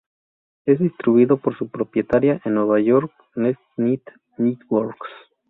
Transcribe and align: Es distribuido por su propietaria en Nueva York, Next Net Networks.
Es 0.65 0.79
distribuido 0.79 1.37
por 1.37 1.55
su 1.59 1.67
propietaria 1.69 2.41
en 2.43 2.55
Nueva 2.55 2.79
York, 2.81 3.11
Next 3.35 3.61
Net 3.77 4.01
Networks. 4.39 5.09